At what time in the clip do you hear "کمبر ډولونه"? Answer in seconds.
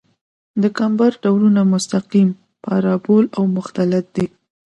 0.77-1.61